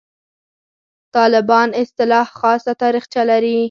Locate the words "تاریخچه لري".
2.81-3.57